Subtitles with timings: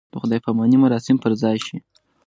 [0.11, 1.77] د خدای پامانۍ مراسم پر ځای شي.